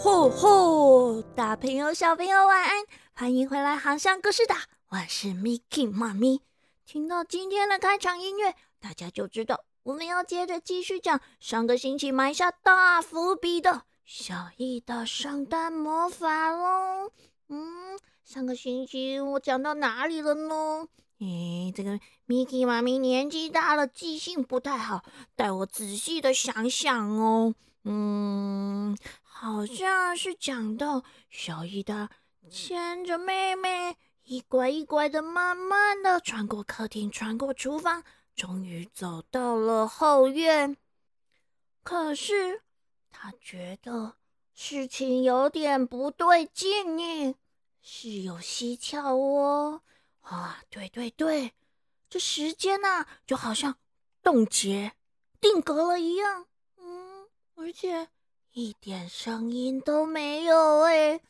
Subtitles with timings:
[0.00, 1.20] 吼吼！
[1.34, 2.84] 大朋友、小朋友晚安，
[3.14, 4.54] 欢迎回来《航向故事岛》，
[4.90, 6.40] 我是 Miki 妈咪。
[6.86, 17.10] 听到今天的开场音乐，大家就知道我们要接着继续讲上个星期埋下大伏笔的小易的圣诞魔法喽。
[17.48, 20.86] 嗯，上个星期我讲到哪里了呢？
[21.18, 25.02] 诶，这个 Miki 妈咪年纪大了，记性不太好，
[25.34, 27.52] 带我仔细的想想哦。
[27.82, 28.96] 嗯。
[29.40, 32.10] 好像是讲到小伊达
[32.50, 38.02] 牵着妹妹，一拐一拐的，慢慢的穿过客厅，穿过厨房，
[38.34, 40.76] 终于走到了后院。
[41.84, 42.62] 可是
[43.12, 44.16] 他觉得
[44.54, 47.36] 事情有点不对劲呢，
[47.80, 49.82] 事有蹊跷哦。
[50.22, 51.52] 啊，对对对，
[52.10, 53.76] 这时间呐，就好像
[54.20, 54.94] 冻结、
[55.40, 56.48] 定格了一样。
[56.76, 58.08] 嗯，而且。
[58.52, 61.20] 一点声音都没有哎，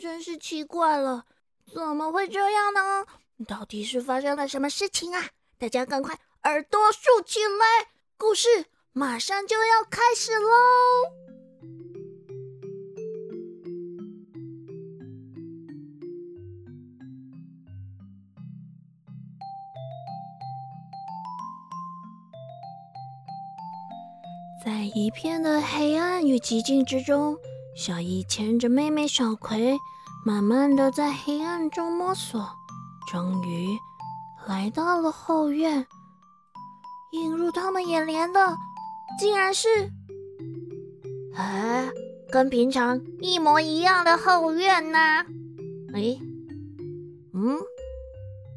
[0.00, 1.24] 真是奇怪了，
[1.72, 3.06] 怎么会这样呢？
[3.46, 5.30] 到底是发生了什么事情啊？
[5.58, 10.48] 大家赶快耳朵竖起来，故事马上就要开始喽！
[24.76, 27.34] 在一片的黑暗与寂静之中，
[27.74, 29.74] 小伊牵着妹妹小葵，
[30.22, 32.46] 慢慢的在黑暗中摸索，
[33.10, 33.78] 终于
[34.46, 35.86] 来到了后院。
[37.12, 38.54] 映入他们眼帘的，
[39.18, 39.66] 竟然是……
[41.34, 41.88] 哎，
[42.30, 44.98] 跟平常一模一样的后院呢？
[45.94, 46.20] 哎，
[47.32, 47.56] 嗯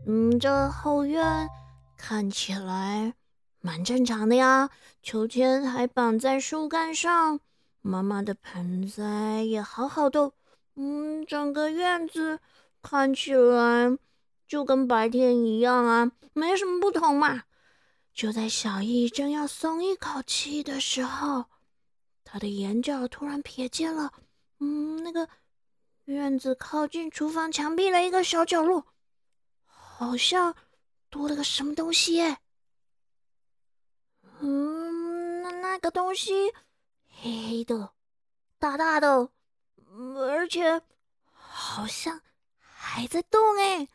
[0.06, 1.48] 嗯，这后院
[1.96, 3.14] 看起来……
[3.62, 4.70] 蛮正常的呀，
[5.04, 7.40] 秋千还绑在树干上，
[7.82, 10.32] 妈妈的盆栽也好好的，
[10.76, 12.40] 嗯，整个院子
[12.82, 13.98] 看起来
[14.48, 17.44] 就跟白天一样啊，没什么不同嘛。
[18.14, 21.46] 就在小易正要松一口气的时候，
[22.24, 24.14] 他的眼角突然瞥见了，
[24.60, 25.28] 嗯，那个
[26.06, 28.86] 院子靠近厨房墙壁的一个小角落，
[29.66, 30.56] 好像
[31.10, 32.38] 多了个什么东西耶。
[34.42, 36.54] 嗯，那那个东西
[37.22, 37.92] 黑黑的，
[38.58, 39.30] 大大的，
[40.18, 40.82] 而且
[41.32, 42.22] 好像
[42.60, 43.88] 还在动哎。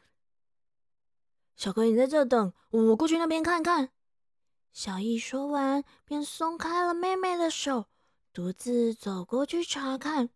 [1.56, 3.90] 小哥，你在这等，我过去那边看看。
[4.72, 7.86] 小易说完，便松开了妹妹的手，
[8.32, 10.28] 独自走过去查看。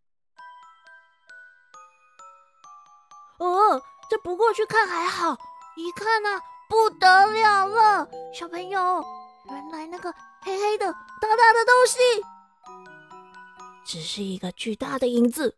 [3.38, 5.36] 哦，这不过去看还好，
[5.76, 9.04] 一看呢，不得了了，小朋友。
[9.50, 11.98] 原来那个黑黑的、大大的东西，
[13.84, 15.56] 只是一个巨大的影子。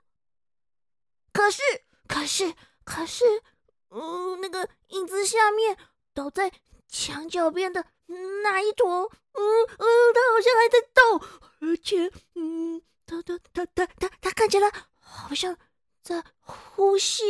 [1.33, 1.63] 可是，
[2.07, 3.25] 可是，可是，
[3.91, 5.77] 嗯，那个影子下面
[6.15, 6.53] 倒在
[6.89, 7.85] 墙角边的
[8.43, 9.43] 那一坨，嗯
[9.79, 11.21] 嗯，它好像还在动，
[11.61, 15.57] 而且，嗯，它它它它它它看起来好像
[16.03, 17.25] 在呼吸。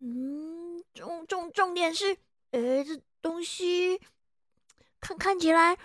[0.00, 2.14] 嗯，重重重点是，
[2.52, 4.00] 哎，这东西。
[5.00, 5.76] 看看起来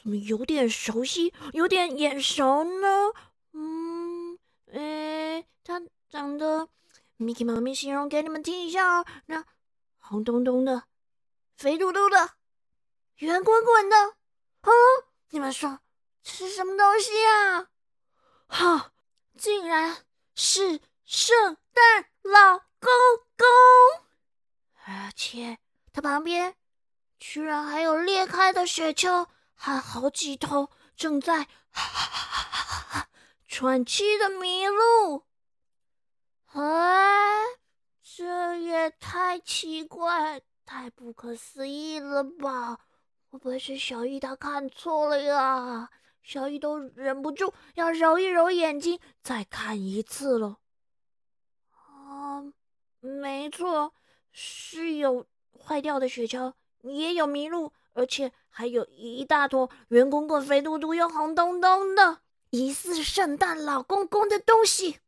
[0.00, 3.12] 怎么有点熟悉，有点眼熟呢？
[3.52, 6.68] 嗯，诶，它长得
[7.18, 9.06] ，Miki 妈咪形容给你们听一下哦。
[9.26, 9.44] 那
[9.98, 10.84] 红彤彤的，
[11.56, 12.30] 肥嘟嘟的，
[13.16, 13.96] 圆滚滚的，
[14.62, 14.70] 啊！
[15.30, 15.80] 你们说
[16.22, 17.68] 这是什么东西啊？
[18.48, 18.92] 哈，
[19.38, 20.04] 竟然
[20.34, 22.90] 是圣诞老公
[23.36, 23.46] 公，
[24.84, 25.58] 而且
[25.92, 26.56] 它旁边。
[27.24, 31.46] 居然还有裂开的雪橇和好几头正在
[33.46, 35.24] 喘气的麋鹿！
[36.46, 37.44] 哎，
[38.02, 42.80] 这也太奇怪、太不可思议了吧？
[43.30, 45.90] 会不会是小易他看错了呀？
[46.24, 50.58] 小易都忍不住要揉一揉眼睛，再看一次了。
[51.70, 52.42] 啊，
[52.98, 53.94] 没错，
[54.32, 55.24] 是有
[55.56, 56.54] 坏掉的雪橇。
[56.82, 62.20] 也有麋鹿，而且还有一大坨圆滚滚、肥嘟嘟又红彤彤的
[62.50, 64.98] 疑似圣诞老公公的东西。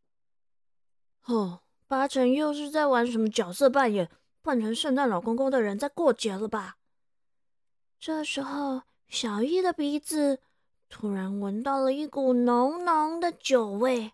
[1.27, 4.11] 哦，八成又是在玩什么角色扮演，
[4.43, 6.77] 扮成圣诞老公公的人在过节了吧？
[7.99, 10.41] 这时候，小易的鼻子
[10.89, 14.13] 突然闻到了一股浓浓的酒味，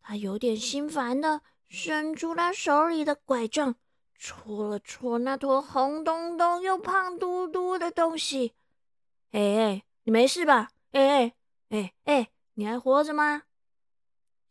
[0.00, 3.76] 他有点心烦的伸出他手里的拐杖。
[4.22, 8.52] 戳了戳那坨红彤彤又胖嘟嘟的东西，
[9.32, 10.68] 哎哎，你没事吧？
[10.92, 11.34] 哎哎
[11.70, 13.44] 哎哎，你还活着吗？”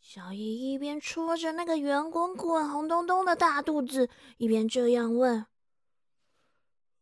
[0.01, 5.45] 小易一边戳着那个圆滚滚、红彤彤的大肚子，一边这样问：“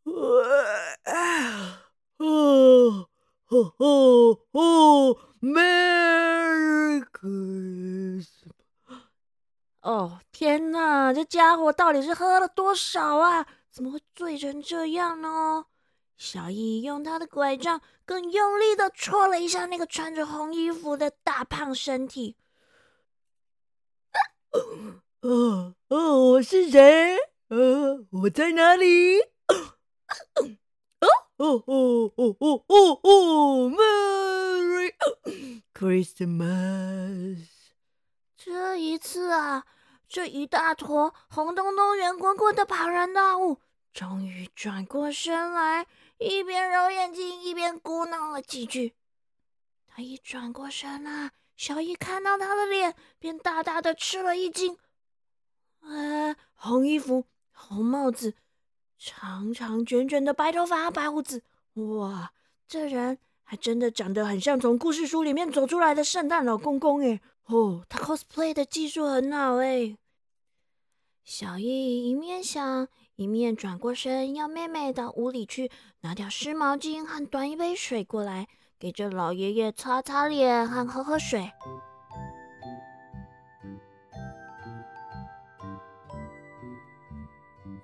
[0.04, 0.14] 哦
[2.18, 3.08] 哦
[3.78, 8.37] 哦哦，Merry Christmas！”
[9.88, 13.48] 哦，天哪，这家伙到底是喝了多少啊？
[13.72, 15.66] 怎么会醉成这样呢？
[16.18, 22.36] 小易用他的拐杖更用力的戳了一下那个穿着红衣服的大胖身体。
[25.22, 27.16] 哦哦，我是谁？
[27.48, 29.19] 呃，我在哪里？
[31.38, 34.92] 哦哦哦哦哦哦哦，Merry
[35.74, 37.48] Christmas！
[38.36, 39.66] 这一次啊，
[40.07, 43.59] 这一大坨红彤彤、圆滚滚的庞然大物，
[43.94, 45.86] 终于转过身来。
[46.18, 48.94] 一边揉眼睛，一边咕哝了几句。
[49.88, 54.77] 他一转过身啊，小易看到他的脸，便大大的吃了一惊。
[55.81, 58.33] 呃，红衣服、红帽子、
[58.98, 61.44] 长长卷卷的白头发、白胡子，
[61.74, 62.31] 哇，
[62.68, 67.21] 这人还真的长得很像从故事书里面走出来的圣诞老公公诶。
[67.48, 69.98] 哦，他 cosplay 的技术很好诶。
[71.24, 72.88] 小易一面想。
[73.16, 75.72] 一面转过身，要妹妹到屋里去
[76.02, 78.48] 拿条湿毛巾和端一杯水过来，
[78.78, 81.52] 给这老爷爷擦擦脸和喝喝水。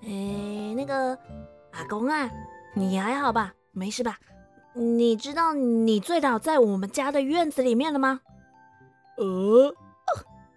[0.04, 1.18] 哎，那个
[1.72, 2.30] 阿公啊，
[2.76, 3.56] 你还好吧？
[3.72, 4.20] 没事吧？
[4.76, 8.22] 你知道你醉倒在我们家的院子里面了吗？
[9.18, 9.76] 呃，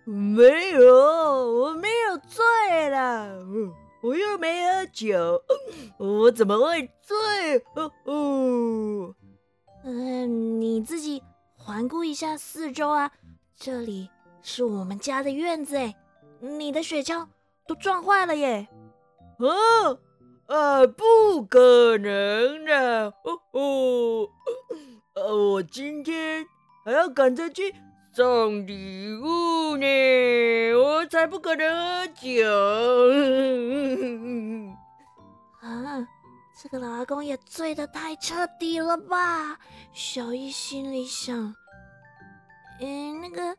[0.05, 3.39] 没有，我没有醉了。
[4.03, 5.43] 我又没喝酒，
[5.99, 7.59] 我怎么会醉？
[7.75, 9.15] 哦哦，
[9.85, 11.23] 嗯，你自己
[11.57, 13.11] 环顾一下四周啊，
[13.57, 14.09] 这里
[14.43, 15.97] 是我们家的院子哎，
[16.41, 17.27] 你的雪橇
[17.67, 18.69] 都撞坏了耶！
[19.39, 19.97] 啊
[20.47, 23.13] 啊，不可能的！
[23.25, 24.29] 哦哦，
[25.15, 26.47] 呃，我今天
[26.85, 27.75] 还要赶着去。
[28.17, 32.49] 送礼物呢，我才不可能喝酒！
[35.61, 36.09] 啊，
[36.59, 39.59] 这个老阿公也醉得太彻底了吧？
[39.93, 41.55] 小易心里想。
[42.81, 43.55] 嗯，那个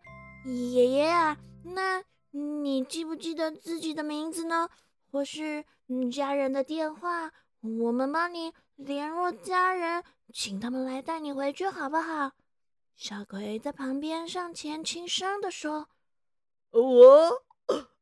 [0.46, 2.02] 爷爷啊，那
[2.32, 4.70] 你记不记得自己的名字呢？
[5.12, 5.64] 或是
[6.12, 7.32] 家人的电话？
[7.62, 12.32] 我们帮你联络家人，请他们来带你回去，好不好？
[12.98, 15.88] 小葵在旁边上前轻声的说
[16.74, 17.44] ：“我，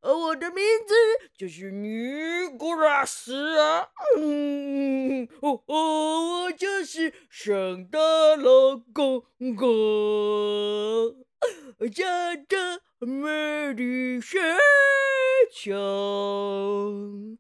[0.01, 0.95] 我的名字
[1.38, 8.00] 就是尼古拉斯啊，嗯，哦哦，我就是圣诞
[8.42, 9.25] 老公
[9.57, 11.25] 公，
[11.94, 14.39] 驾着美丽雪
[15.53, 17.38] 橇。”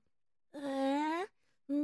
[0.51, 1.25] 嗯，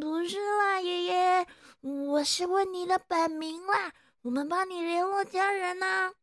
[0.02, 1.48] 不是啦，爷爷，
[1.80, 3.94] 我是问你的本名啦。
[4.24, 6.14] 我们帮你联络家人呐。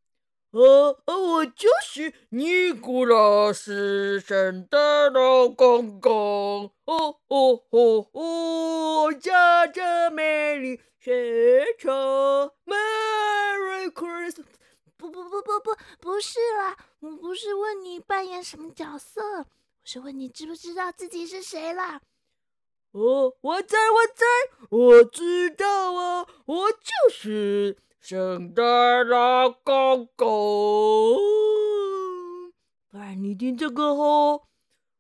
[0.51, 6.73] 呃呃，我就是尼古拉斯圣诞老公公。
[6.85, 14.45] 哦哦哦哦，驾着美丽雪橇，Merry Christmas。
[14.97, 19.45] 不不不不不，不是啦，我不是问你扮演什么角色，我
[19.85, 22.01] 是问你知不知道自己是谁啦。
[22.93, 24.25] 哦，我在我在，
[24.71, 27.77] 我知道啊，我就是。
[28.01, 31.19] 圣诞老公公，
[32.89, 34.45] 不然你听这个哦，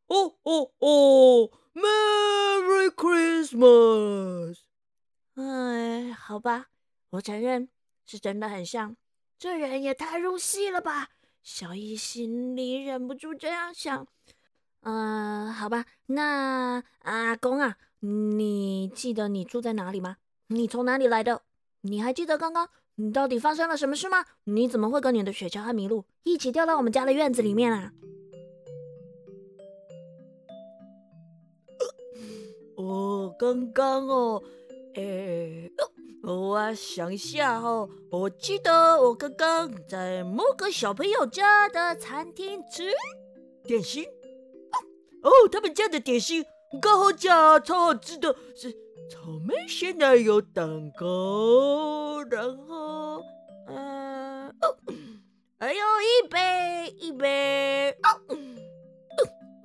[0.08, 4.58] 哦哦哦，Merry Christmas！
[5.34, 6.66] 哎，好吧，
[7.10, 7.68] 我承认
[8.04, 8.96] 是真的很像，
[9.38, 11.08] 这人也太入戏了吧？
[11.42, 14.06] 小易心里忍不住这样想。
[14.80, 20.16] 嗯，好吧，那阿公啊，你记得你住在哪里吗？
[20.48, 21.42] 你从哪里来的？
[21.82, 22.68] 你还记得刚刚？
[23.00, 24.24] 你到底发生了什么事吗？
[24.42, 27.92] 你怎么会跟你的雪橇和麋鹿一起掉到我们家的院子里面啊？
[32.76, 34.42] 哦，刚刚哦，
[34.94, 35.70] 诶，
[36.24, 42.90] 我想一下哦，我记得我刚刚在某个小朋友家的餐厅吃
[43.62, 44.04] 点心。
[45.22, 46.44] 哦，他们家的点心
[46.82, 48.72] 刚好加超好吃的，是
[49.08, 52.77] 草莓鲜奶油蛋糕，然后。
[55.68, 57.94] 还有一杯，一杯。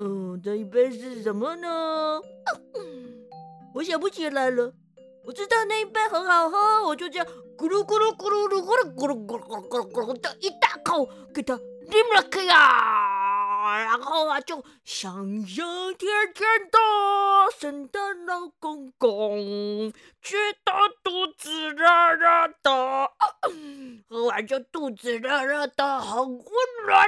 [0.02, 2.20] 嗯，这一杯是什么呢？
[3.74, 4.74] 我想不起来了。
[5.24, 13.03] 我知道那一杯很好喝，我就这样咕噜咕噜咕噜噜咕噜咕噜咕噜咕噜咕噜咕噜的一大口给它拎了去啊，
[13.66, 16.80] 然后啊就香香甜甜的
[17.58, 20.72] 圣诞老公公觉得
[21.04, 23.12] 肚子热热的，
[24.10, 26.46] 喝完就肚子热热的，很温
[26.86, 27.08] 暖，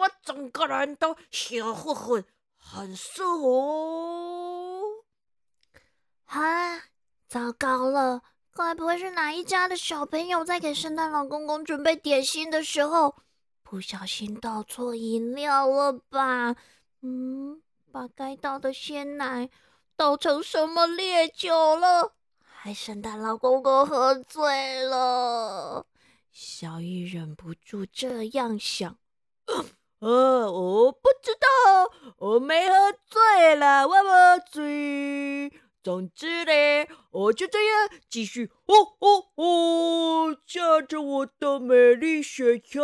[0.00, 2.24] 我整个人都小混混，
[2.58, 5.04] 很舒服。
[6.26, 6.82] 啊，
[7.26, 8.22] 糟糕了！
[8.54, 13.14] 该不会是哪一家的小朋友在给圣诞老公公准备点心的时候，
[13.70, 16.56] 不小心倒错饮料了吧？
[17.02, 17.60] 嗯，
[17.92, 19.50] 把该倒的鲜奶
[19.94, 25.84] 倒成什么烈酒了，害圣诞老公公喝醉了。
[26.32, 28.96] 小易忍不住这样想。
[29.98, 32.74] 呃，我不知道，我没喝
[33.06, 35.52] 醉了，我没醉。
[35.82, 42.82] 总之嘞，我就这样继续哦哦哦，驾着我的美丽雪橇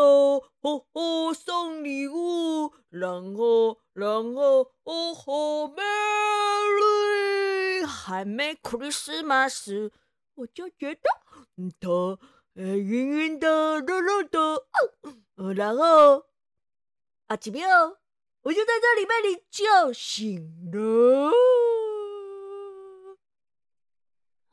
[0.61, 5.85] 哦哦送礼物，然后然后哦吼，Merry
[7.85, 9.91] 还没 Christmas，
[10.37, 11.01] 我就觉得
[11.81, 12.19] 头
[12.55, 14.67] 呃晕晕的、热热的，
[15.55, 16.25] 然后
[17.27, 17.99] 啊几秒，
[18.43, 21.33] 我就在这里被你叫醒了。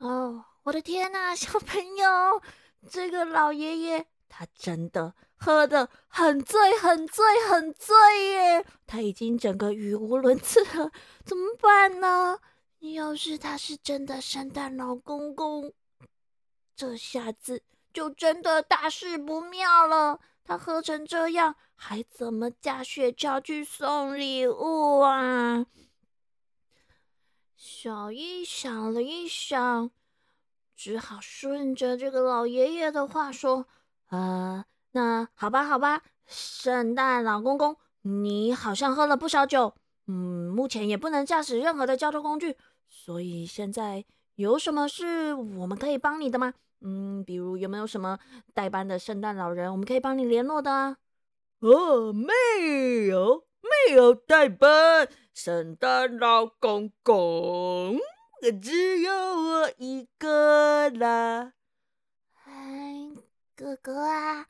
[0.01, 2.41] 哦，我的天呐，小朋友，
[2.89, 7.95] 这个老爷爷他真的喝的很醉，很醉，很醉
[8.31, 8.65] 耶！
[8.87, 10.91] 他已经整个语无伦次了，
[11.23, 12.39] 怎么办呢？
[12.79, 15.71] 要是他是真的圣诞老公公，
[16.75, 17.61] 这下子
[17.93, 20.19] 就真的大事不妙了。
[20.43, 25.67] 他喝成这样，还怎么驾雪橇去送礼物啊？
[27.63, 29.91] 小一想了一想，
[30.75, 33.67] 只好顺着这个老爷爷的话说
[34.09, 39.75] ：“呃，那好吧，好吧，圣诞老公公，你好像喝了不少酒，
[40.07, 42.57] 嗯，目前也不能驾驶任何的交通工具，
[42.89, 46.55] 所以现在有什么是我们可以帮你的吗？
[46.79, 48.17] 嗯，比如有没有什么
[48.55, 50.97] 代班的圣诞老人，我们可以帮你联络的啊？
[51.59, 52.33] 哦，没
[53.07, 57.97] 有。”没有代班，圣诞老公公
[58.61, 61.53] 只有我一个啦。
[62.45, 63.09] 哎，
[63.55, 64.47] 哥哥啊，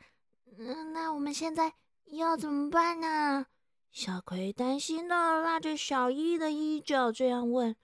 [0.93, 1.73] 那我们现在
[2.05, 3.45] 要怎么办呢？
[3.91, 7.75] 小葵担心的拉着小一的衣角，这样问：“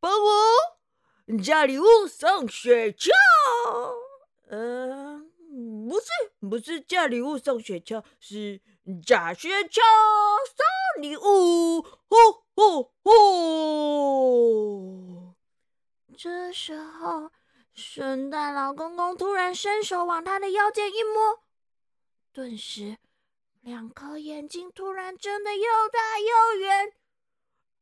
[0.00, 3.10] 帮我加礼物送雪橇？
[4.48, 5.30] 嗯，
[5.88, 6.06] 不是，
[6.48, 8.60] 不是加礼物送雪橇，是。”
[9.04, 9.80] 假雪橇
[10.46, 12.16] 送礼物，呼
[12.54, 13.12] 呼呼！
[16.16, 17.30] 这时候，
[17.74, 21.40] 圣诞老公公突然伸手往他的腰间一摸，
[22.32, 22.96] 顿时，
[23.60, 26.94] 两颗眼睛突然睁得又大又圆。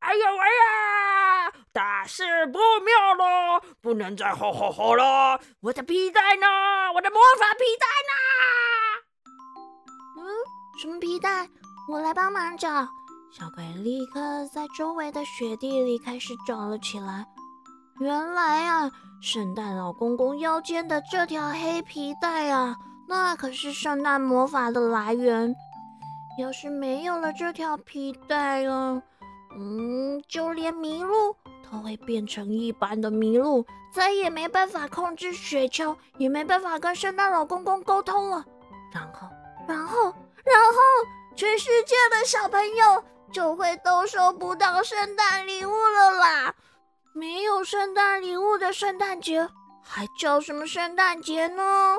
[0.01, 1.53] 哎呀喂呀！
[1.73, 5.41] 大事不妙了，不能再吼吼吼了！
[5.61, 6.47] 我的皮带呢？
[6.95, 8.13] 我的魔法皮带呢？
[10.19, 10.56] 嗯。
[10.79, 11.49] 什么皮带？
[11.89, 12.69] 我来帮忙找。
[13.33, 17.27] 小鬼立刻在周围的雪地里开始找了起来。
[17.99, 18.91] 原来啊，
[19.23, 22.77] 圣诞老公公腰间的这条黑皮带啊，
[23.09, 25.55] 那可是圣诞魔法的来源。
[26.39, 29.01] 要是没有了这条皮带啊，
[29.59, 31.35] 嗯，就连麋鹿
[31.71, 38.45] 都会变成一般的麋鹿，再也没办法控制雪橇，也没办法跟圣诞老公公沟通了。
[38.93, 39.29] 然后，
[39.67, 40.13] 然后。
[40.47, 40.79] 然后，
[41.35, 46.55] 全世界的小朋友就会都收不到圣诞礼物了啦！
[47.13, 49.49] 没有圣诞礼物的圣诞节，
[49.83, 51.97] 还叫什么圣诞节呢？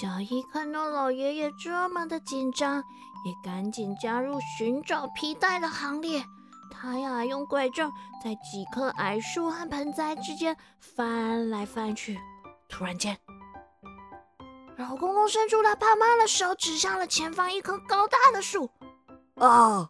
[0.00, 2.76] 小一看到老爷爷这么的紧张，
[3.24, 6.24] 也赶紧加入寻找皮带的行列。
[6.70, 7.90] 他呀，用拐杖
[8.22, 12.16] 在几棵矮树和盆栽之间翻来翻去。
[12.68, 13.18] 突然间，
[14.76, 18.70] 老公公伸出他胖妈的手，指向了前方一棵高大的树。
[19.36, 19.88] 啊，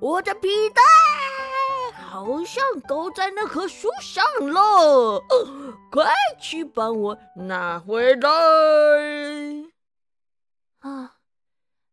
[0.00, 0.82] 我的皮带
[2.08, 5.22] 好像勾在那棵树上了，
[5.90, 8.30] 快去帮我拿回来！
[10.78, 11.16] 啊，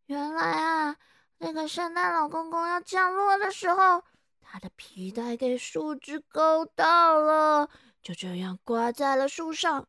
[0.05, 0.95] 原来啊，
[1.37, 4.03] 那个圣诞老公公要降落的时候，
[4.41, 7.69] 他的皮带给树枝勾到了，
[8.01, 9.87] 就这样挂在了树上。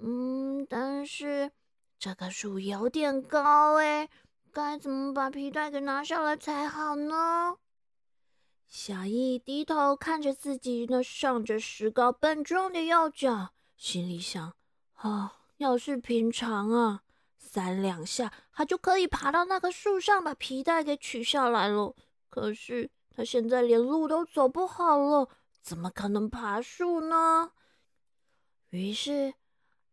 [0.00, 1.50] 嗯，但是
[1.98, 4.08] 这棵树有点高哎，
[4.52, 7.56] 该怎么把皮带给拿下来才好呢？
[8.66, 14.54] 小易低头看着自己那上着石膏笨重的右脚，心里想：
[14.94, 17.02] 啊，要是平常啊，
[17.38, 21.94] 三两下他就可以爬到那棵树上，把皮带给取下来了。
[22.28, 25.28] 可是他现在连路都走不好了，
[25.62, 27.52] 怎么可能爬树呢？
[28.70, 29.32] 于是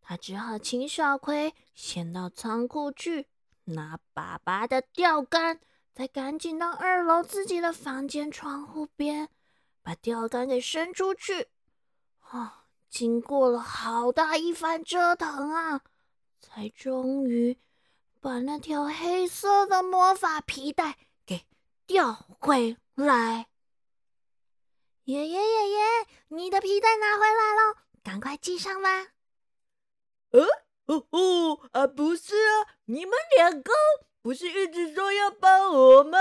[0.03, 3.25] 他只好请小葵先到仓库去
[3.63, 5.59] 拿爸爸的钓竿，
[5.93, 9.29] 再赶紧到二楼自己的房间窗户边，
[9.81, 11.47] 把钓竿给伸出去。
[12.19, 12.59] 啊！
[12.89, 15.81] 经过了好大一番折腾啊，
[16.39, 17.57] 才终于
[18.21, 21.47] 把那条黑色的魔法皮带给
[21.87, 23.47] 钓回来。
[25.05, 25.79] 爷爷爷爷，
[26.27, 29.12] 你的皮带拿回来了，赶快系上吧。
[30.33, 30.43] 呃，
[30.87, 33.71] 哦哦啊，不是啊，你们两个
[34.21, 36.17] 不是一直说要帮我吗？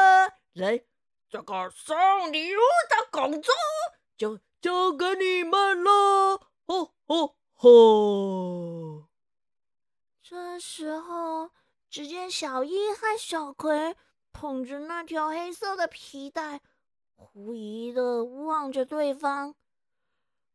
[0.52, 0.84] 来，
[1.30, 1.96] 这个送
[2.30, 3.54] 礼物的工作
[4.16, 5.90] 就交给你们了。
[6.66, 9.08] 哦哦吼！
[10.22, 11.50] 这时候，
[11.88, 13.96] 只见小一和小葵
[14.32, 16.60] 捧着那条黑色的皮带，
[17.16, 19.54] 狐疑的望着对方。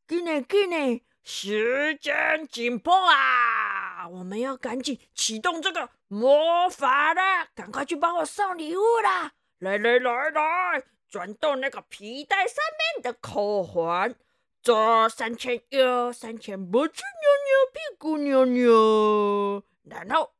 [0.07, 4.07] 给你，给你，时间紧迫啊！
[4.07, 9.33] 我们要赶紧启动这个魔法了，赶快去帮我送礼物啦！
[9.59, 12.55] 来来来来，转动那个皮带上
[12.95, 14.15] 面的扣环。
[14.63, 20.31] 左三圈，右三圈，脖子扭扭，屁股扭扭，然后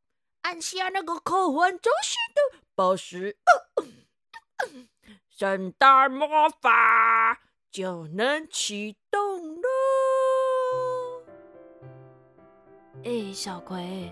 [0.43, 3.35] 按下那个扣环中心的宝石，
[5.29, 10.06] 圣诞魔法就能启动了。
[13.03, 14.11] 哎，小葵，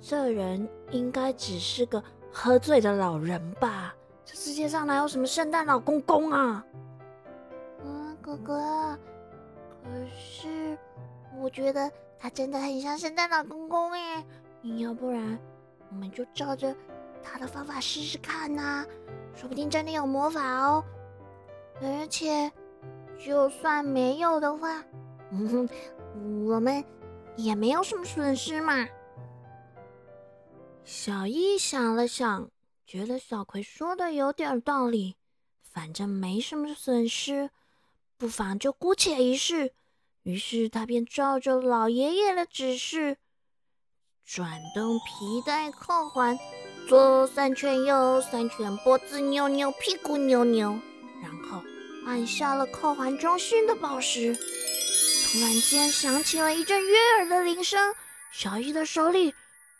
[0.00, 3.94] 这人应该只是个喝醉的老人吧？
[4.24, 6.64] 这世界上哪有什么圣诞老公公啊？
[7.84, 8.98] 嗯，哥哥。
[9.82, 10.76] 可是，
[11.40, 14.24] 我觉得他真的很像圣诞老公公哎！
[14.78, 15.38] 要不然，
[15.90, 16.74] 我们就照着
[17.22, 18.84] 他的方法试试看呐，
[19.34, 20.84] 说不定真的有魔法哦。
[21.80, 22.52] 而且，
[23.18, 24.84] 就算没有的话，
[25.30, 25.66] 嗯，
[26.46, 26.84] 我们
[27.36, 28.88] 也没有什么损失嘛。
[30.84, 32.50] 小易想了想，
[32.86, 35.16] 觉得小葵说的有点道理，
[35.62, 37.50] 反正没什么损失。
[38.16, 39.72] 不妨就姑且一试。
[40.22, 43.16] 于是他便照着老爷爷的指示，
[44.24, 46.38] 转动皮带扣环，
[46.86, 50.78] 左三圈，右三圈，脖子扭扭，屁股扭扭，
[51.22, 51.62] 然后
[52.04, 54.36] 按下了扣环中心的宝石。
[55.32, 57.94] 突然间响起了一阵悦耳的铃声，
[58.32, 59.32] 小易的手里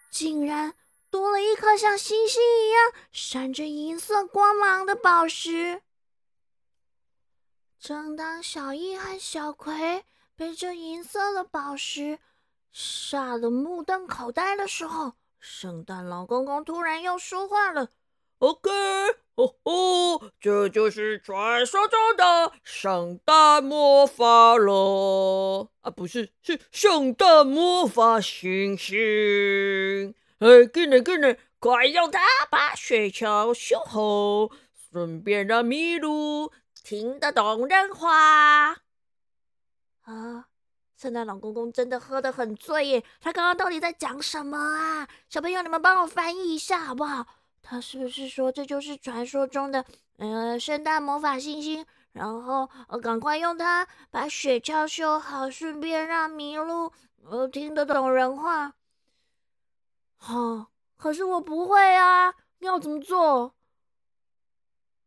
[0.09, 0.75] 竟然
[1.11, 5.83] 多了一颗像星星一样闪着银色光芒的宝石。
[7.81, 10.05] 正当小易和小葵
[10.37, 12.21] 被这银色的宝石
[12.71, 17.89] 吓得目瞪口呆的时候，圣诞老公公突然又说话了
[18.41, 18.71] ：“OK，
[19.37, 30.15] 哦哦，这就是传说中的圣诞魔法了啊，不是，是圣诞魔法星星。
[30.41, 34.55] 哎，给你，给你，快用它把雪橇修好，
[34.91, 36.51] 顺便让麋鹿。”
[36.83, 38.71] 听得懂人话
[40.03, 40.47] 啊！
[40.97, 45.07] 圣诞老公公真的喝得很醉耶，他刚刚到底在讲什么啊？
[45.29, 47.27] 小朋友，你们帮我翻译一下好不好？
[47.63, 49.85] 他是不是说这就是传说中的
[50.17, 51.85] 呃圣诞魔法星星？
[52.13, 52.69] 然后
[53.01, 56.93] 赶快用它把雪橇修好，顺便让麋鹿
[57.25, 58.75] 呃听得懂人话。
[60.17, 63.55] 好，可是我不会啊，要怎么做？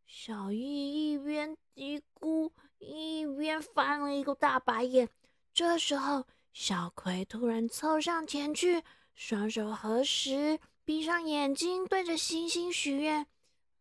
[0.06, 1.58] 小易一边。
[1.76, 5.10] 嘀咕，一边翻了一个大白眼。
[5.56, 8.84] 这时候，小葵突然凑上前去，
[9.16, 13.26] 双手合十，闭上眼睛，对着星星许愿：“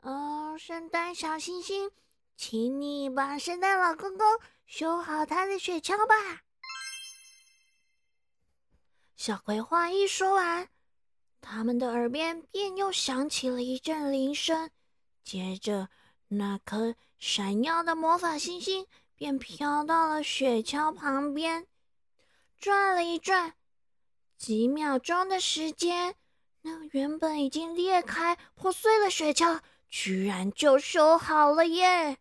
[0.02, 1.90] 哦，圣诞小星星，
[2.36, 4.26] 请你帮圣诞老公公
[4.66, 6.42] 修好他的雪橇吧。”
[9.16, 10.68] 小葵话一说完，
[11.40, 14.70] 他们的耳边便又响起了一阵铃声，
[15.24, 15.88] 接着。
[16.34, 21.66] 那颗闪耀的魔法星星便飘到了雪橇旁边，
[22.56, 23.52] 转了一转，
[24.38, 26.16] 几秒钟的时间，
[26.62, 32.18] 那原本已经裂开破碎的雪橇居然就修好了耶！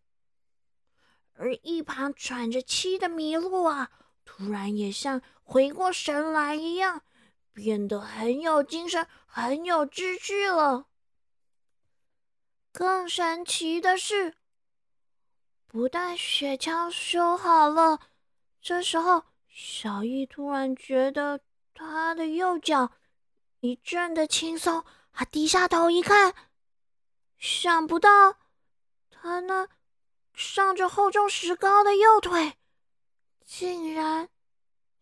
[1.34, 3.90] 而一旁喘着气的麋鹿啊，
[4.26, 7.04] 突然也像回过神来一样，
[7.54, 10.88] 变得很有精神、很有秩序了。
[12.72, 14.36] 更神奇的是，
[15.68, 18.00] 不但雪橇修好了，
[18.62, 21.42] 这时候小易突然觉得
[21.74, 22.92] 他的右脚
[23.62, 26.34] 一阵的轻松，他低下头一看，
[27.38, 28.36] 想不到
[29.12, 29.70] 他那
[30.34, 32.58] 上着厚重石膏的右腿，
[33.46, 34.30] 竟然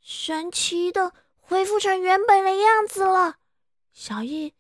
[0.01, 3.37] 神奇的恢复成原本的样子了。
[3.93, 4.53] 小易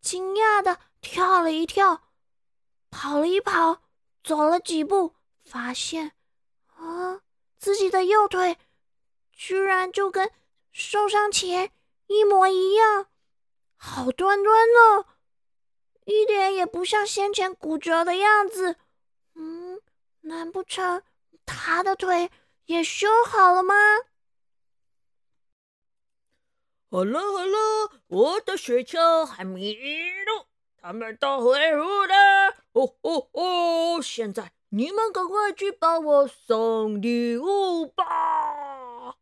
[0.00, 2.02] 惊讶的跳了一跳，
[2.90, 3.80] 跑了一跑，
[4.24, 6.10] 走了几步，发现
[6.74, 7.20] 啊，
[7.56, 8.58] 自己的右腿。
[9.32, 10.32] 居然就跟
[10.72, 11.70] 受伤前
[12.06, 13.06] 一模一样，
[13.76, 15.06] 好端端的，
[16.04, 18.76] 一点也不像先前骨折的样子。
[19.34, 19.80] 嗯，
[20.22, 21.02] 难不成
[21.44, 22.30] 他的腿
[22.64, 23.74] 也修好了吗？
[26.88, 30.46] 好了好了，我的雪橇还迷路，
[30.78, 32.14] 他们都回路了。
[32.72, 34.00] 哦哦哦！
[34.02, 39.16] 现在你们赶快去帮我送礼物吧。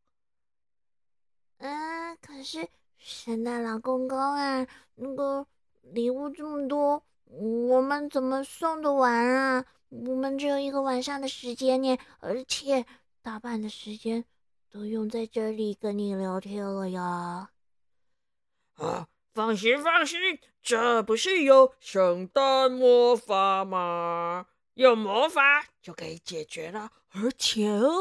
[1.59, 2.69] 嗯，可是
[3.07, 5.47] 圣诞老公公啊，那个
[5.83, 9.67] 礼物这么多，我们怎么送得完啊？
[9.91, 12.87] 我们只有一个晚上的时间呢，而且
[13.21, 14.25] 大半的时间
[14.71, 17.51] 都用在这里跟你聊天了呀。
[18.77, 20.19] 啊，放心放心，
[20.63, 24.47] 这不是有圣诞魔法吗？
[24.73, 27.93] 有魔法就可以解决了，而且哦。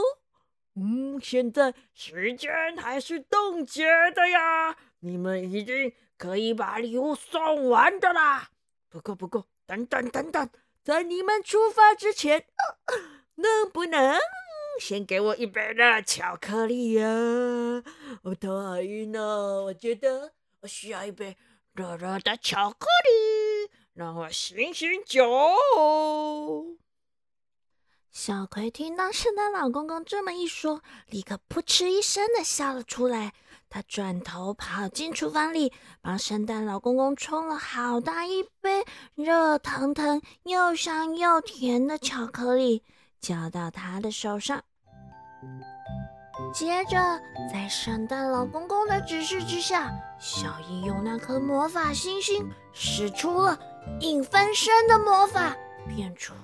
[0.76, 3.86] 嗯，现在时间还是冻结
[4.16, 8.50] 的呀，你们一定可以把礼物送完的啦。
[8.90, 10.50] 不过，不过，等等等等，
[10.82, 12.46] 在你们出发之前，
[13.36, 14.18] 能不能
[14.80, 17.06] 先给我一杯热巧克力呀？
[18.22, 21.36] 我头好晕哦，我觉得我需要一杯
[21.74, 25.20] 热热的巧克力，让我醒醒酒。
[28.10, 33.34] 小葵听到圣诞老公公这么一说，立刻扑哧一声的笑了出来。
[33.74, 42.84] 他转头跑进厨房里，帮圣诞老公公冲了好大一杯热腾腾、又香又甜的巧克力，
[43.20, 44.64] 交到他的手上。
[46.54, 47.20] 接着，
[47.52, 53.58] 在圣诞老公公的指示之下，小易用那颗魔法星星使出了
[54.02, 55.56] 影分身的魔法，
[55.88, 56.36] 变出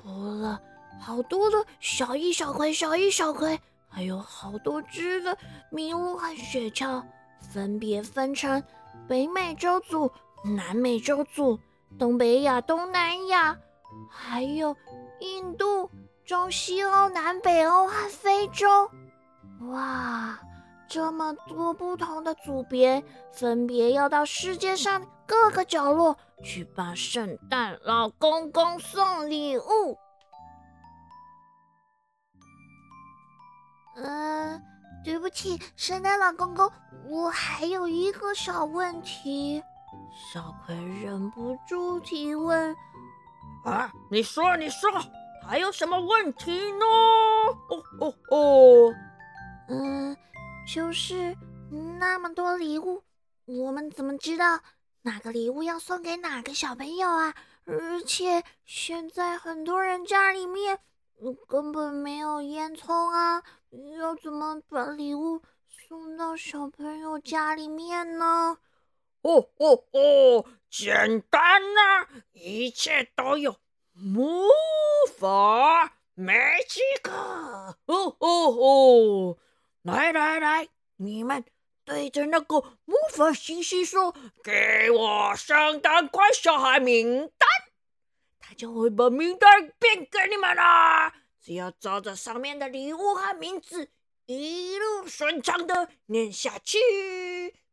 [0.42, 0.60] 了。
[1.00, 5.38] 好多的小一小葵，小一小葵，还有好多只的
[5.72, 7.04] 麋鹿和雪橇，
[7.39, 8.63] 分别分成
[9.08, 10.12] 北美洲组、
[10.43, 11.60] 南美洲组、
[11.97, 13.58] 东北亚、东南亚，
[14.10, 14.75] 还有
[15.19, 15.89] 印度、
[16.25, 18.89] 中西欧、南北欧和非洲。
[19.71, 20.39] 哇，
[20.88, 29.97] 这么多不同的组别，分别要到世界上各个角落去帮圣诞老公公送礼物。
[33.95, 34.63] 嗯，
[35.03, 36.71] 对不起，圣诞老公公，
[37.07, 39.63] 我还有一个小问题。
[40.31, 42.75] 小葵忍不住提问
[43.65, 44.91] ：“啊，你说，你说，
[45.47, 46.85] 还有什么问题呢？”
[47.69, 48.93] 哦哦哦，
[49.69, 50.15] 嗯，
[50.67, 51.35] 就是
[51.99, 53.03] 那么多礼物，
[53.45, 54.59] 我们怎么知道
[55.03, 57.33] 哪个礼物要送给哪个小朋友啊？
[57.65, 60.79] 而且现在很多人家里面
[61.47, 63.43] 根本没有烟囱啊。
[63.97, 68.58] 要怎么把礼物送到小朋友家里面呢？
[69.21, 73.58] 哦哦哦，简单呐，一切都有
[73.91, 74.47] 魔
[75.17, 76.34] 法没
[76.67, 77.12] 几个。
[77.12, 79.38] 哦哦哦，
[79.84, 81.43] 来来来，你们
[81.84, 87.29] 对着那个魔法星星说：“给我圣诞快小孩名”，
[88.60, 91.13] 就会把名单变给你们啦。
[91.39, 93.88] 只要照着上面的礼物和名字
[94.26, 96.78] 一路顺畅的念下去，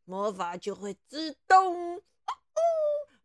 [0.05, 2.61] 魔法就会自动哦哦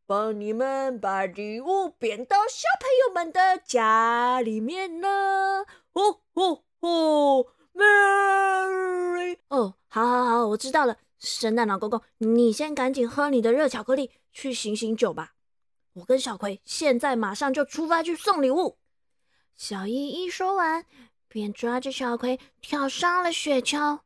[0.08, 5.64] 帮你们把礼物变到小朋友们的家里面呢。
[5.94, 7.46] 哦哦哦
[7.76, 10.98] ！Mary，哦，好好好，我知道了。
[11.20, 15.34] 圣诞老公公，你先赶紧喝你的热巧克力，去醒醒酒吧。
[15.94, 18.78] 我跟小葵现在马上就出发去送礼物。
[19.56, 20.86] 小易一说完，
[21.28, 24.00] 便抓着小葵跳上了雪橇。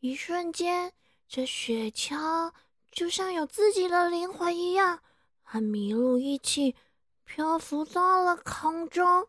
[0.00, 0.92] 一瞬间，
[1.28, 2.52] 这雪橇
[2.90, 5.02] 就像有自己的灵魂一样，
[5.42, 6.74] 和麋鹿一起
[7.24, 9.26] 漂浮到了空中，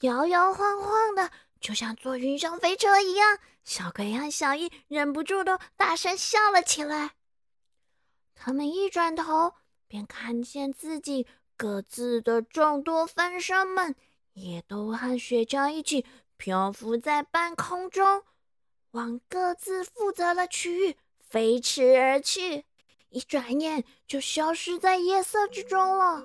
[0.00, 3.38] 摇摇晃晃的，就像坐云霄飞车一样。
[3.64, 7.10] 小葵和小易忍不住的大声笑了起来。
[8.34, 9.52] 他们一转头，
[9.88, 13.96] 便看见自己各自的众多分身们。
[14.34, 18.22] 也都和雪橇一起漂浮在半空中。
[18.92, 22.64] 往各自负责的区域飞驰而去，
[23.08, 26.24] 一转眼就消失在夜色之中了。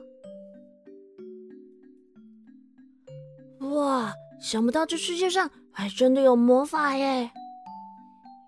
[3.76, 4.14] 哇！
[4.42, 7.32] 想不到这世界上还真的有魔法耶！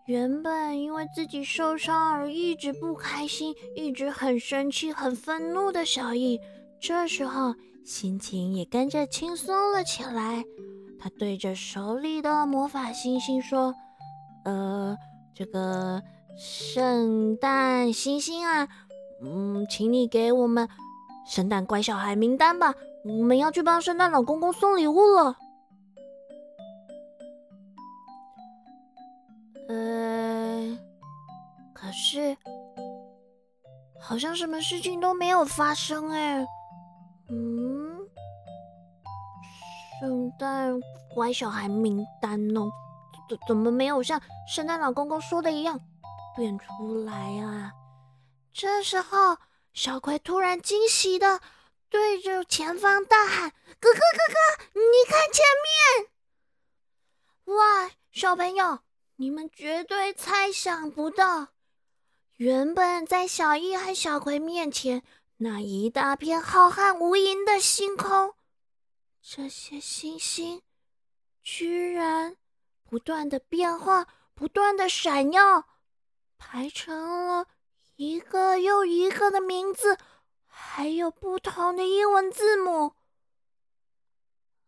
[0.05, 6.39] 原本因为自己受伤而一直不开心、一直很生气、很愤怒的小易，
[6.79, 10.43] 这时候心情也跟着轻松了起来。
[10.99, 13.73] 他对着手里的魔法星星说
[14.45, 14.95] ：“呃，
[15.33, 16.03] 这个
[16.37, 18.67] 圣诞星星啊，
[19.23, 20.69] 嗯，请你给我们
[21.27, 25.35] 圣诞乖小孩名单吧，我们要去帮圣诞老公公送礼物了。”
[31.85, 32.35] 可是，
[34.01, 36.43] 好像什么事情都没有发生哎。
[37.29, 37.99] 嗯，
[39.99, 40.73] 圣诞
[41.13, 42.61] 乖小孩名单呢？
[43.29, 45.79] 怎怎么没有像圣诞老公公说的一样
[46.35, 47.71] 变出来啊？
[48.51, 49.37] 这时候，
[49.73, 51.39] 小葵突然惊喜的
[51.89, 55.45] 对着前方大喊：“哥哥，哥哥，你看前
[57.45, 57.55] 面！
[57.55, 58.79] 哇，小朋友，
[59.17, 61.49] 你们绝对猜想不到。”
[62.37, 65.03] 原本在小易和小葵面前
[65.37, 68.33] 那一大片浩瀚无垠的星空，
[69.21, 70.61] 这些星星
[71.41, 72.35] 居然
[72.83, 75.65] 不断的变化，不断的闪耀，
[76.37, 77.47] 排成了
[77.95, 79.97] 一个又一个的名字，
[80.45, 82.95] 还有不同的英文字母。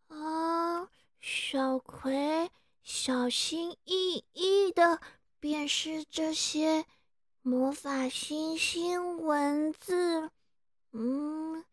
[0.06, 0.88] 啊，
[1.20, 2.50] 小葵
[2.82, 5.02] 小心翼翼的
[5.38, 6.86] 辨识这些。
[7.48, 10.30] 魔法星星文字，
[10.92, 11.64] 嗯，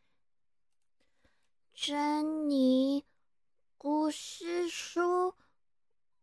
[1.73, 3.03] 珍妮
[3.77, 5.33] 故事书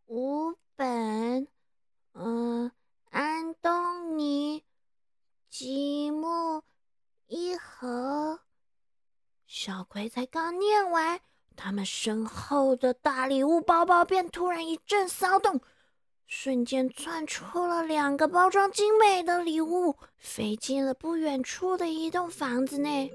[0.07, 1.47] 五本，
[2.15, 2.73] 嗯，
[3.11, 4.65] 安东尼
[5.51, 6.63] 积木
[7.27, 8.41] 一盒。
[9.47, 11.21] 小葵才刚念完，
[11.57, 15.61] 他们身后的大礼物包包便突然一阵骚动。
[16.35, 23.13] 瞬间窜出了两个包装精美的礼物，飞进了不远处的一栋房子内。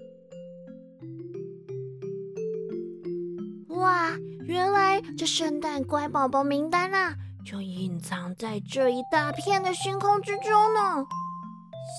[3.69, 4.11] 哇，
[4.45, 11.03] 原来这圣诞乖宝宝名单啊，就隐藏在这一大片的星空之中呢！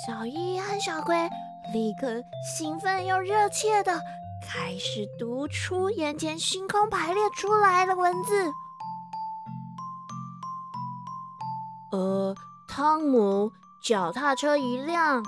[0.06, 1.28] 小伊和小葵
[1.74, 2.22] 立刻
[2.56, 4.00] 兴奋又热切的
[4.46, 8.48] 开始读出眼前星空排列出来的文字。
[11.90, 12.34] 呃，
[12.68, 13.50] 汤姆
[13.82, 15.22] 脚踏车一辆，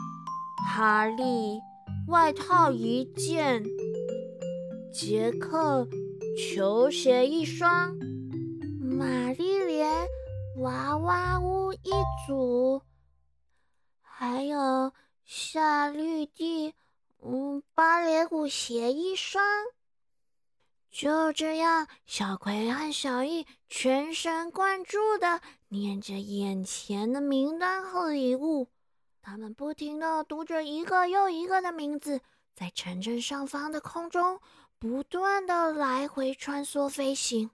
[0.69, 1.59] 哈利
[2.09, 3.65] 外套一件，
[4.93, 5.89] 杰克
[6.37, 7.95] 球鞋一双，
[8.79, 10.07] 玛丽莲
[10.59, 11.91] 娃娃屋一
[12.27, 12.83] 组，
[14.03, 14.93] 还有
[15.25, 16.75] 夏绿蒂
[17.25, 19.43] 嗯芭蕾舞鞋一双。
[20.91, 28.67] 就这样，小葵和小易全神贯注的念着眼前的名单和礼物，
[29.23, 32.21] 他们不停的读着一个又一个的名字，
[32.55, 34.41] 在城镇上方的空中
[34.81, 37.51] 不断的来回穿梭飞行。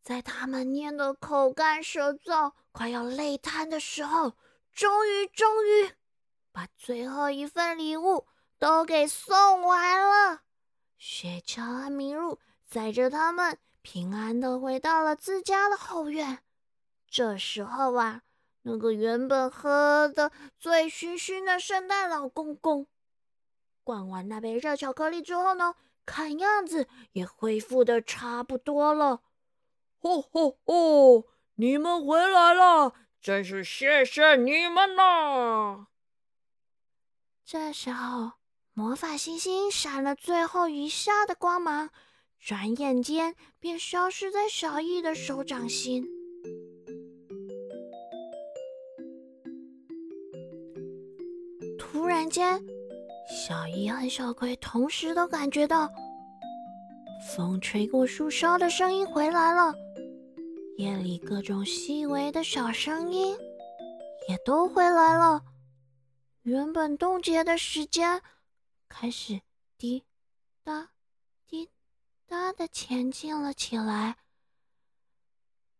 [0.00, 4.34] 在他们念的口干舌燥、快要累瘫的时候，
[4.72, 5.90] 终于，终于
[6.52, 10.43] 把最后一份礼物都给送完了。
[11.06, 16.38] 雪橇和麋鹿载着他们平安的回到了自家的后院。
[17.06, 18.22] 这时候啊，
[18.62, 22.86] 那个原本喝的醉醺醺的圣诞老公公，
[23.82, 25.74] 灌完那杯热巧克力之后呢，
[26.06, 29.20] 看样子也恢复的差不多了。
[30.00, 31.26] 哦吼吼！
[31.56, 35.88] 你们回来了，真是谢谢你们呐！
[37.44, 38.32] 这时候。
[38.76, 41.90] 魔法星星闪了最后一下的光芒，
[42.40, 46.04] 转眼间便消失在小易的手掌心。
[51.78, 52.60] 突然间，
[53.30, 55.88] 小易和小葵同时都感觉到
[57.32, 59.72] 风吹过树梢的声音回来了，
[60.78, 63.36] 夜里各种细微的小声音
[64.28, 65.40] 也都回来了，
[66.42, 68.20] 原本冻结的时间。
[68.96, 69.40] 开始
[69.76, 70.04] 滴
[70.62, 70.90] 答
[71.48, 71.68] 滴
[72.28, 74.18] 答的前进了起来，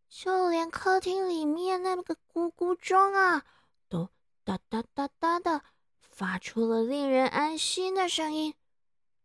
[0.09, 3.47] 就连客厅里面那个咕咕钟啊，
[3.89, 4.11] 都
[4.43, 5.63] 哒哒哒哒的
[6.01, 8.53] 发出了令人安心的声音。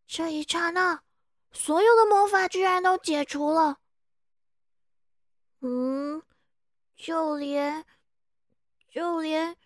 [0.06, 1.02] 这一刹那，
[1.52, 3.80] 所有的魔法居然都解除了。
[5.62, 6.21] 嗯，
[6.95, 7.84] 就连
[8.88, 9.58] 就连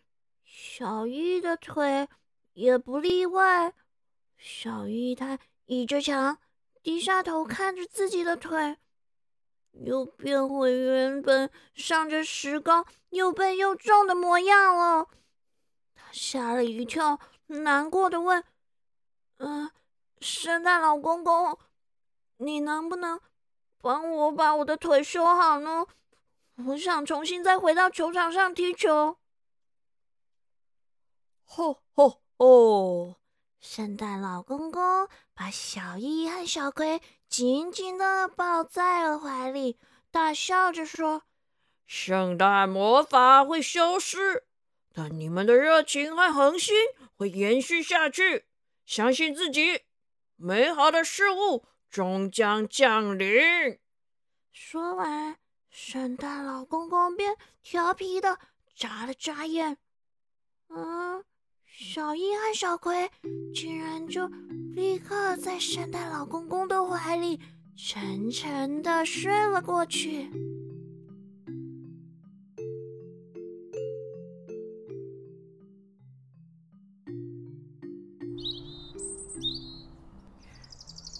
[0.45, 2.07] 小易的腿
[2.53, 3.73] 也不例外。
[4.45, 6.37] 小姨她倚着墙，
[6.81, 8.77] 低下头看着自己的腿，
[9.71, 15.07] 又变回原本上着石膏、又笨又重的模样了。
[15.95, 18.43] 她吓了一跳，难过的问
[19.39, 19.71] ：“嗯，
[20.19, 21.57] 圣诞老公公，
[22.35, 23.21] 你能不能
[23.79, 25.87] 帮我把我的腿修好呢？
[26.67, 29.15] 我想重新再回到球场上踢球。”
[31.47, 33.22] 吼吼吼！
[33.65, 39.79] 圣诞老公公把小伊和小葵紧紧的抱在了怀里，
[40.11, 41.23] 大笑着说
[41.87, 44.43] ：“圣诞魔法会消失，
[44.93, 46.75] 但你们的热情和恒心
[47.15, 48.45] 会延续下去。
[48.85, 49.83] 相信自己，
[50.35, 53.79] 美好的事物终将降临。”
[54.51, 55.37] 说完，
[55.69, 58.39] 圣诞老公公便调皮的
[58.75, 59.77] 眨了眨眼。
[60.67, 61.23] 嗯。
[61.75, 63.09] 小易和小葵
[63.51, 64.27] 竟然就
[64.75, 67.39] 立刻在圣诞老公公的怀里
[67.75, 70.29] 沉沉的睡了过去。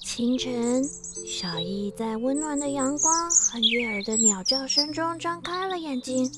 [0.03, 0.83] 清晨，
[1.27, 6.31] 小易在温暖的阳光和悦耳的鸟叫声中张开了眼睛，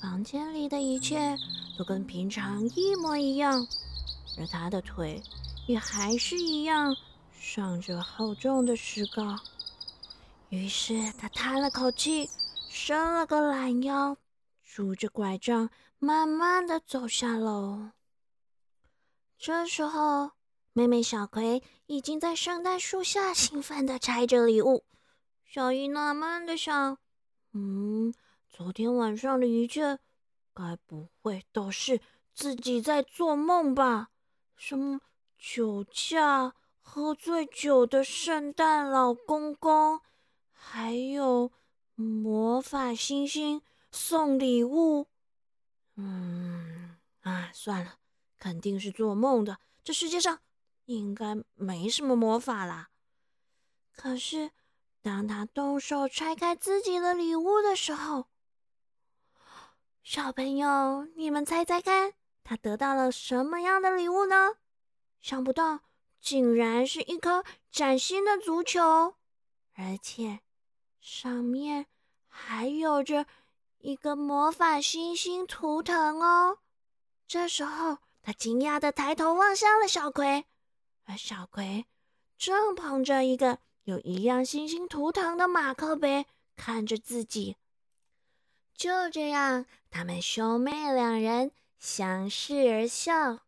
[0.00, 1.36] 房间里的一切。
[1.76, 3.66] 都跟平常一模一样，
[4.38, 5.22] 而他的腿
[5.66, 6.96] 也还是一样
[7.38, 9.36] 上着厚重的石膏。
[10.50, 12.30] 于是他叹了口气，
[12.68, 14.16] 伸了个懒腰，
[14.62, 17.90] 拄着拐杖，慢慢的走下楼。
[19.36, 20.30] 这时候，
[20.72, 24.84] 妹妹小葵已经在圣诞树下兴奋的拆着礼物。
[25.44, 26.98] 小姨纳闷的想
[27.52, 28.14] ：“嗯，
[28.48, 29.98] 昨天晚上的一切……”
[30.54, 32.00] 该不会都是
[32.32, 34.10] 自己在做梦吧？
[34.56, 35.00] 什么
[35.36, 40.00] 酒驾、喝醉酒的圣诞老公公，
[40.52, 41.50] 还有
[41.96, 45.08] 魔法星星送礼物？
[45.96, 47.98] 嗯，啊，算了，
[48.38, 49.58] 肯定是做梦的。
[49.82, 50.40] 这世界上
[50.86, 52.90] 应该没什么魔法啦。
[53.94, 54.50] 可是，
[55.02, 58.26] 当他动手拆开自己的礼物的时候，
[60.04, 62.12] 小朋友，你们猜猜看，
[62.44, 64.56] 他得到了什么样的礼物呢？
[65.22, 65.80] 想不到，
[66.20, 69.14] 竟然是一颗崭新的足球，
[69.74, 70.40] 而且
[71.00, 71.86] 上面
[72.28, 73.24] 还有着
[73.78, 76.58] 一个魔法星星图腾哦。
[77.26, 80.44] 这时候，他惊讶的抬头望向了小葵，
[81.06, 81.86] 而小葵
[82.36, 87.56] 正捧着一个有一样星星图腾的马克杯，看着自己。
[88.76, 93.40] 就这样，他们兄妹两人相视而笑。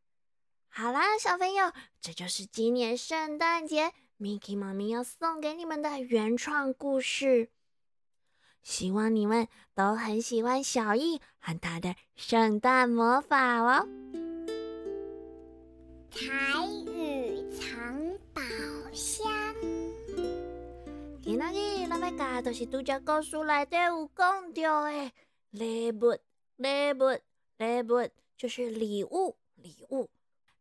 [0.68, 7.48] 好啦，小朋友，这就是今年圣诞节 Mickey 妈咪要送给你们的原创故事。
[8.62, 13.88] 希望你们都很喜欢小易和他的圣诞魔法哦。
[16.10, 17.95] 彩雨藏
[21.26, 25.12] 今仔日咱要教都是拄则故事内底有讲到的
[25.50, 26.16] 礼物，
[26.54, 27.20] 礼物，
[27.56, 30.08] 礼物，就是礼物，礼物，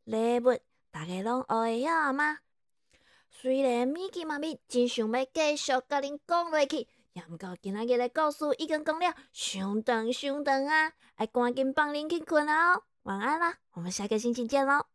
[0.05, 2.39] 礼物，大家拢学会晓吗？
[3.29, 12.81] 虽然米奇妈咪真想要继续甲恁讲落去，也毋过今仔日的故事已经讲了伤长伤长啊，爱赶紧放恁去困啊！
[13.03, 14.87] 晚安啦，我们下个星期见喽。